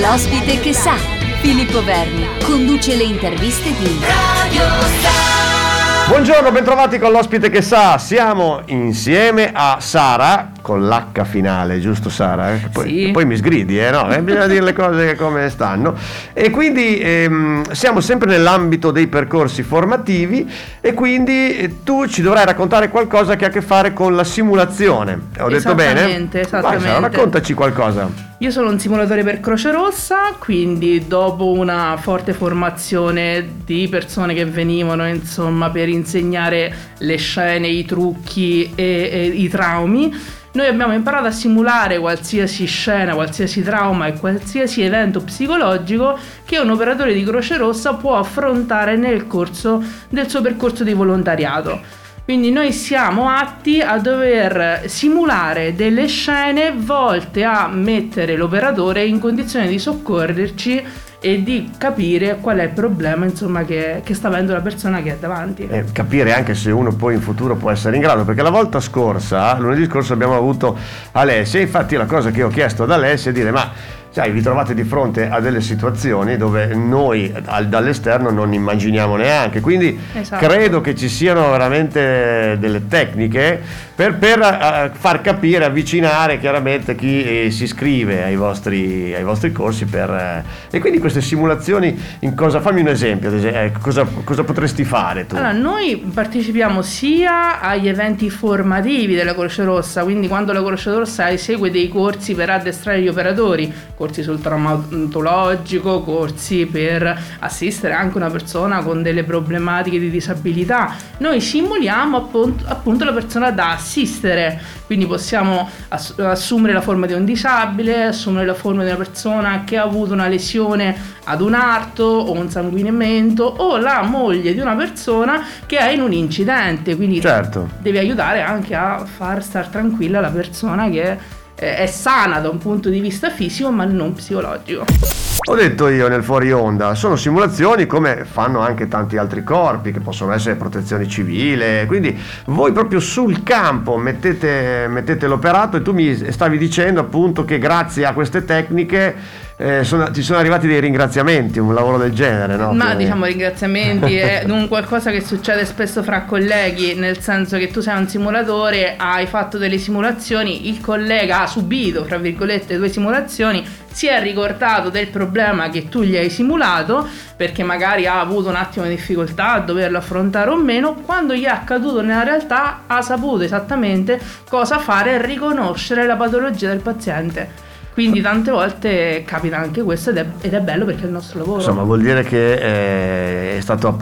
[0.00, 0.94] L'ospite che sa.
[1.42, 6.08] Filippo Verni conduce le interviste di Radio Star.
[6.08, 7.98] Buongiorno, bentrovati con l'ospite che sa.
[7.98, 12.58] Siamo insieme a Sara con l'H finale, giusto Sara?
[12.72, 13.10] Poi, sì.
[13.12, 13.90] poi mi sgridi, eh?
[13.90, 14.10] no?
[14.10, 15.94] Eh, bisogna dire le cose come stanno.
[16.32, 20.48] E quindi ehm, siamo sempre nell'ambito dei percorsi formativi
[20.80, 24.24] e quindi eh, tu ci dovrai raccontare qualcosa che ha a che fare con la
[24.24, 25.20] simulazione.
[25.40, 26.00] Ho detto bene?
[26.00, 26.84] Esattamente, esattamente.
[26.84, 28.30] Vai, Sara, raccontaci qualcosa.
[28.42, 34.44] Io sono un simulatore per Croce Rossa, quindi dopo una forte formazione di persone che
[34.44, 40.12] venivano insomma per insegnare le scene, i trucchi e, e i traumi,
[40.52, 46.70] noi abbiamo imparato a simulare qualsiasi scena, qualsiasi trauma e qualsiasi evento psicologico che un
[46.70, 51.80] operatore di Croce Rossa può affrontare nel corso del suo percorso di volontariato.
[52.24, 59.66] Quindi noi siamo atti a dover simulare delle scene volte a mettere l'operatore in condizione
[59.66, 60.84] di soccorrerci
[61.22, 65.12] e di capire qual è il problema insomma, che, che, sta avendo la persona che
[65.12, 65.68] è davanti.
[65.70, 68.80] E capire anche se uno poi in futuro può essere in grado, perché la volta
[68.80, 70.76] scorsa, lunedì scorso abbiamo avuto
[71.12, 73.70] Alessia, infatti la cosa che ho chiesto ad Alessia è dire ma
[74.12, 79.60] sai, vi trovate di fronte a delle situazioni dove noi al, dall'esterno non immaginiamo neanche,
[79.60, 80.46] quindi esatto.
[80.46, 83.60] credo che ci siano veramente delle tecniche
[83.94, 89.50] per, per uh, far capire, avvicinare chiaramente chi eh, si iscrive ai vostri, ai vostri
[89.50, 94.44] corsi per, uh, e quindi queste simulazioni in cosa, fammi un esempio, eh, cosa, cosa,
[94.44, 95.36] potresti fare tu?
[95.36, 101.30] Allora, noi partecipiamo sia agli eventi formativi della Croce Rossa, quindi quando la Croce Rossa
[101.30, 103.72] esegue dei corsi per addestrare gli operatori,
[104.02, 110.92] corsi sul traumatologico, corsi per assistere anche una persona con delle problematiche di disabilità.
[111.18, 117.12] Noi simuliamo appunto, appunto la persona da assistere, quindi possiamo ass- assumere la forma di
[117.12, 121.54] un disabile, assumere la forma di una persona che ha avuto una lesione ad un
[121.54, 126.96] arto o un sanguinamento o la moglie di una persona che è in un incidente,
[126.96, 127.68] quindi certo.
[127.78, 132.58] devi aiutare anche a far star tranquilla la persona che eh, è sana da un
[132.58, 135.31] punto di vista fisico ma non psicologico.
[135.44, 139.98] Ho detto io nel fuori onda, sono simulazioni come fanno anche tanti altri corpi che
[139.98, 142.16] possono essere protezione civile, quindi
[142.46, 148.06] voi proprio sul campo mettete, mettete l'operato e tu mi stavi dicendo appunto che grazie
[148.06, 152.72] a queste tecniche eh, sono, ti sono arrivati dei ringraziamenti, un lavoro del genere, no?
[152.72, 157.80] Ma diciamo ringraziamenti è un qualcosa che succede spesso fra colleghi, nel senso che tu
[157.80, 163.64] sei un simulatore, hai fatto delle simulazioni, il collega ha subito, fra virgolette, due simulazioni,
[163.92, 168.56] si è ricordato del problema che tu gli hai simulato perché magari ha avuto un
[168.56, 173.02] attimo di difficoltà a doverlo affrontare o meno, quando gli è accaduto nella realtà ha
[173.02, 177.70] saputo esattamente cosa fare e riconoscere la patologia del paziente.
[177.92, 181.40] Quindi tante volte capita anche questo ed è, ed è, bello perché è il nostro
[181.40, 181.58] lavoro.
[181.58, 183.98] Insomma, vuol dire che eh, è stato,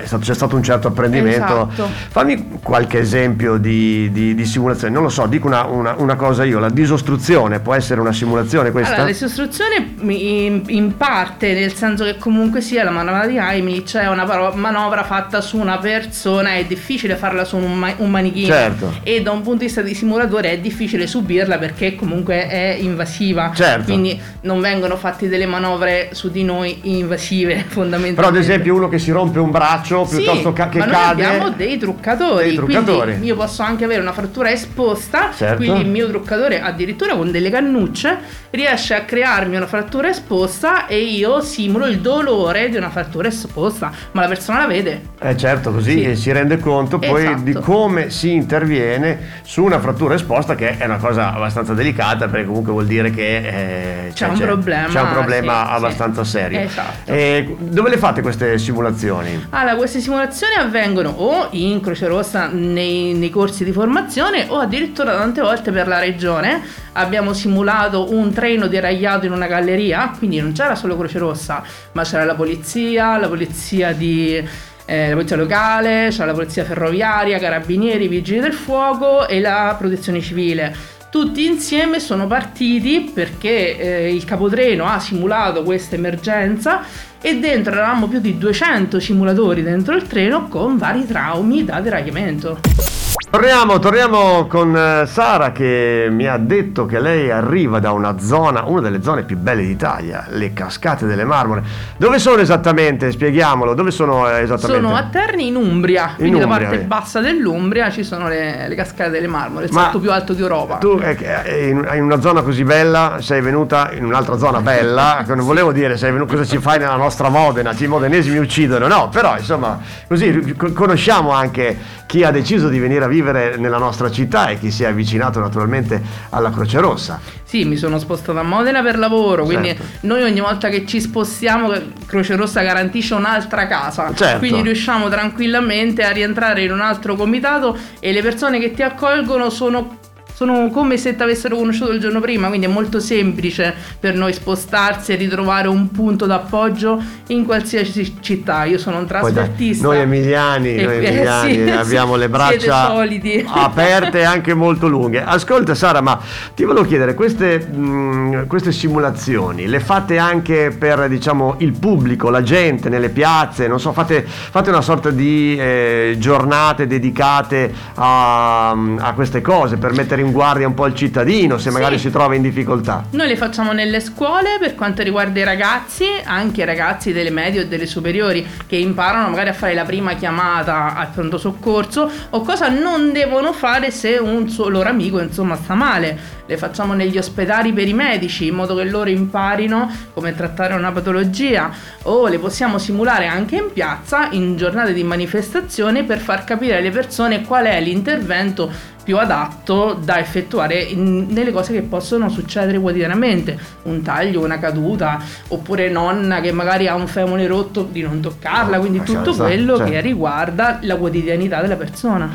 [0.00, 1.68] è stato, c'è stato un certo apprendimento.
[1.72, 1.88] Esatto.
[2.10, 4.94] Fammi qualche esempio di, di, di, simulazione.
[4.94, 8.70] Non lo so, dico una, una, una, cosa io, la disostruzione può essere una simulazione
[8.70, 8.90] questa?
[8.94, 13.88] Allora, la disostruzione in, in parte, nel senso che comunque sia la manovra di Heimlich,
[13.88, 18.46] cioè una manovra fatta su una persona, è difficile farla su un, un manichino.
[18.46, 18.92] Certo.
[19.02, 23.30] E da un punto di vista di simulatore è difficile subirla perché comunque è invasiva
[23.32, 23.84] invasiva, certo.
[23.84, 28.14] quindi non vengono fatte delle manovre su di noi invasive fondamentalmente.
[28.14, 31.24] Però ad esempio uno che si rompe un braccio piuttosto sì, ca- che ma cade.
[31.24, 33.10] abbiamo dei truccatori, dei truccatori.
[33.10, 35.56] quindi io posso anche avere una frattura esposta, certo.
[35.56, 38.18] quindi il mio truccatore addirittura con delle cannucce
[38.50, 43.90] riesce a crearmi una frattura esposta e io simulo il dolore di una frattura esposta,
[44.12, 45.00] ma la persona la vede.
[45.20, 46.16] Eh certo, così sì.
[46.16, 47.42] si rende conto poi esatto.
[47.42, 52.46] di come si interviene su una frattura esposta che è una cosa abbastanza delicata perché
[52.46, 56.24] comunque vuol dire che che eh, c'è, c'è, un problema, c'è un problema sì, abbastanza
[56.24, 56.30] sì.
[56.30, 56.60] serio.
[56.60, 57.12] Esatto.
[57.12, 59.46] E dove le fate queste simulazioni?
[59.50, 65.16] Allora, queste simulazioni avvengono o in Croce Rossa nei, nei corsi di formazione o addirittura
[65.16, 66.60] tante volte per la regione.
[66.94, 72.02] Abbiamo simulato un treno deragliato in una galleria, quindi non c'era solo Croce Rossa, ma
[72.02, 74.44] c'era la polizia, la polizia di
[74.84, 80.20] eh, la polizia locale, c'era la polizia ferroviaria, carabinieri, vigili del fuoco e la protezione
[80.20, 86.80] civile tutti insieme sono partiti perché eh, il capotreno ha simulato questa emergenza
[87.20, 92.91] e dentro eravamo più di 200 simulatori dentro il treno con vari traumi da deragliamento.
[93.32, 98.64] Torniamo, torniamo con eh, Sara che mi ha detto che lei arriva da una zona,
[98.66, 101.62] una delle zone più belle d'Italia, le cascate delle Marmore.
[101.96, 103.10] Dove sono esattamente?
[103.10, 104.82] Spieghiamolo, dove sono eh, esattamente?
[104.82, 106.86] Sono a Terni in Umbria, quindi Umbria, la parte vedi.
[106.86, 110.76] bassa dell'Umbria ci sono le, le cascate delle Marmore, il Ma salto più alto d'Europa.
[110.76, 115.22] Tu eh, eh, in, in una zona così bella sei venuta in un'altra zona bella,
[115.26, 118.38] che non volevo dire sei venuta, cosa ci fai nella nostra Modena, i modenesi mi
[118.38, 123.20] uccidono, no, però insomma così co- conosciamo anche chi ha deciso di venire a vivere
[123.22, 127.20] nella nostra città e chi si è avvicinato naturalmente alla Croce Rossa.
[127.44, 129.84] Sì, mi sono spostata a Modena per lavoro, quindi Certo.
[130.06, 131.70] noi ogni volta che ci spostiamo
[132.06, 134.38] Croce Rossa garantisce un'altra casa, Certo.
[134.38, 139.50] quindi riusciamo tranquillamente a rientrare in un altro comitato e le persone che ti accolgono
[139.50, 139.98] sono,
[140.34, 144.32] sono come se ti avessero conosciuto il giorno prima, quindi è molto semplice per noi
[144.32, 148.64] spostarsi e ritrovare un punto d'appoggio in qualsiasi città.
[148.64, 149.86] Io sono un trasfertista.
[149.86, 152.90] noi emiliani, E- noi eh, emiliani sì, abbiamo sì, le braccia
[153.46, 155.22] aperte e anche molto lunghe.
[155.22, 156.18] Ascolta Sara, ma
[156.54, 162.42] ti volevo chiedere, queste, mh, queste simulazioni le fate anche per diciamo il pubblico, la
[162.42, 169.12] gente nelle piazze, non so, fate, fate una sorta di eh, giornate dedicate a, a
[169.14, 172.04] queste cose per mettere in guardia un po' il cittadino se magari Sì.
[172.04, 173.04] si trova in difficoltà.
[173.10, 177.62] Noi le facciamo nelle scuole per quanto riguarda i ragazzi, anche i ragazzi delle medie
[177.62, 182.40] o delle superiori che imparano magari a fare la prima chiamata al pronto soccorso o
[182.42, 186.40] cosa non devono fare se un loro amico insomma sta male.
[186.46, 190.90] Le facciamo negli ospedali per i medici in modo che loro imparino come trattare una
[190.92, 191.70] patologia
[192.02, 196.90] o le possiamo simulare anche in piazza in giornate di manifestazione per far capire alle
[196.90, 198.70] persone qual è l'intervento
[199.02, 205.20] più adatto da effettuare in- nelle cose che possono succedere quotidianamente, un taglio, una caduta,
[205.48, 209.42] oppure nonna che magari ha un femore rotto di non toccarla, quindi Ah, tutto certo,
[209.44, 209.92] quello certo.
[209.92, 212.30] che riguarda la quotidianità della persona.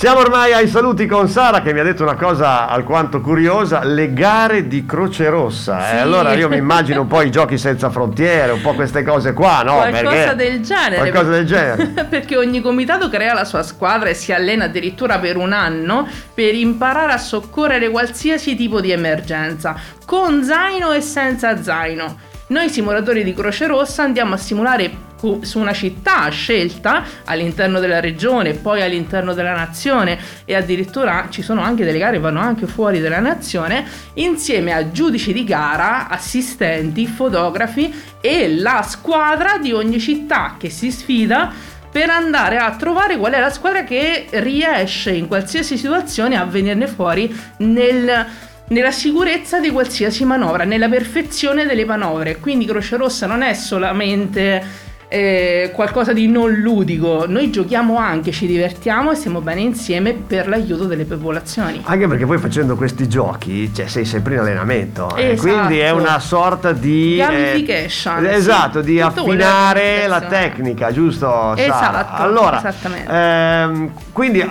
[0.00, 4.14] Siamo ormai ai saluti con Sara che mi ha detto una cosa alquanto curiosa, le
[4.14, 5.78] gare di Croce Rossa.
[5.88, 5.94] Sì.
[5.96, 9.34] E allora io mi immagino un po' i giochi senza frontiere, un po' queste cose
[9.34, 9.74] qua, no?
[9.74, 10.96] Qualcosa Perché- del genere.
[10.96, 11.86] Qualcosa del genere.
[12.08, 16.54] Perché ogni comitato crea la sua squadra e si allena addirittura per un anno per
[16.54, 19.76] imparare a soccorrere qualsiasi tipo di emergenza,
[20.06, 22.16] con zaino e senza zaino.
[22.46, 25.08] Noi simulatori di Croce Rossa andiamo a simulare
[25.42, 31.60] su una città scelta all'interno della regione, poi all'interno della nazione e addirittura ci sono
[31.60, 33.84] anche delle gare che vanno anche fuori dalla nazione
[34.14, 40.90] insieme a giudici di gara, assistenti, fotografi e la squadra di ogni città che si
[40.90, 41.52] sfida
[41.90, 46.86] per andare a trovare qual è la squadra che riesce in qualsiasi situazione a venirne
[46.86, 48.26] fuori nel-
[48.70, 52.38] nella sicurezza di qualsiasi manovra, nella perfezione delle manovre.
[52.38, 54.62] Quindi Croce Rossa non è solamente
[55.12, 60.46] eh, qualcosa di non ludico, noi giochiamo anche, ci divertiamo e stiamo bene insieme per
[60.48, 61.80] l'aiuto delle popolazioni.
[61.84, 65.48] Anche perché poi facendo questi giochi, cioè sei sempre in allenamento, eh, Esatto.
[65.48, 68.92] quindi è una sorta di Gamification, eh, esatto, sì.
[68.92, 71.56] di Tutto affinare la tecnica, giusto?
[71.56, 72.62] Esatto, Allora,
[73.08, 74.46] ehm, quindi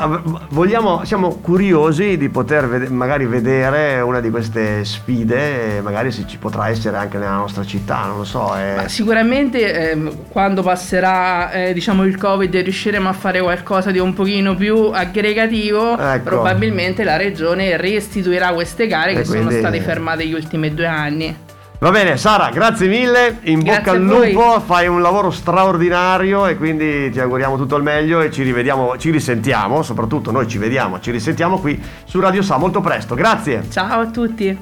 [0.49, 6.37] vogliamo, siamo curiosi di poter vede- magari vedere una di queste sfide, magari se ci
[6.37, 8.55] potrà essere anche nella nostra città, non lo so.
[8.57, 8.89] eh.
[8.89, 14.13] Sicuramente ehm, quando passerà eh, diciamo il covid e riusciremo a fare qualcosa di un
[14.13, 16.23] pochino più aggregativo Ecco.
[16.23, 20.87] probabilmente la regione restituirà queste gare E che sono quindi- state fermate gli ultimi due
[20.87, 21.35] anni
[21.81, 26.57] Va bene, Sara, grazie mille, in Grazie bocca al lupo, fai un lavoro straordinario e
[26.57, 30.99] quindi ti auguriamo tutto il meglio e ci rivediamo, ci risentiamo, soprattutto noi ci vediamo,
[30.99, 33.15] ci risentiamo qui su Radio Sa molto presto.
[33.15, 33.63] Grazie.
[33.71, 34.57] ciao a tutti